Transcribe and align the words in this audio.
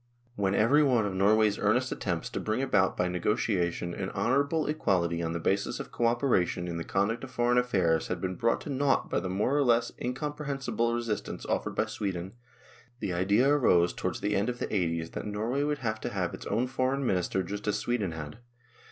When 0.35 0.55
every 0.55 0.81
one 0.81 1.05
of 1.05 1.13
Norway's 1.13 1.59
earnest 1.59 1.91
attempts 1.91 2.31
to 2.31 2.39
bring 2.39 2.63
about 2.63 2.97
by 2.97 3.07
negotiation 3.07 3.93
an 3.93 4.09
honourable 4.09 4.65
equality 4.65 5.21
on 5.21 5.33
the 5.33 5.39
basis 5.39 5.79
of 5.79 5.91
co 5.91 6.07
operation 6.07 6.67
in 6.67 6.77
the 6.77 6.83
conduct 6.83 7.23
of 7.23 7.29
foreign 7.29 7.59
affairs 7.59 8.07
had 8.07 8.19
been 8.19 8.33
brought 8.33 8.61
to 8.61 8.71
nought 8.71 9.11
by 9.11 9.19
the 9.19 9.29
more 9.29 9.55
or 9.55 9.61
less 9.61 9.91
incompre 10.01 10.47
hensible 10.47 10.95
resistance 10.95 11.45
offered 11.45 11.75
by 11.75 11.85
Sweden, 11.85 12.33
the 12.99 13.13
idea 13.13 13.47
arose 13.47 13.93
towards 13.93 14.21
the 14.21 14.35
end 14.35 14.49
of 14.49 14.57
the 14.57 14.65
'8o's 14.65 15.11
that 15.11 15.27
Norway 15.27 15.61
would 15.61 15.77
have 15.85 16.01
to 16.01 16.09
have 16.09 16.33
its 16.33 16.47
own 16.47 16.65
Foreign 16.65 17.05
Minister 17.05 17.43
just 17.43 17.67
as 17.67 17.77
Sweden 17.77 18.13
had. 18.13 18.39